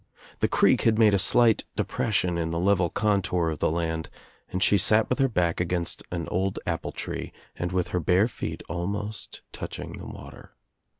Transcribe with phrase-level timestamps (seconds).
[0.39, 4.09] The creek had made a slight depression in the level contour of the land
[4.51, 8.27] and she sat with her back against an old apple tree and with her bare
[8.27, 10.55] feet almost touching the water.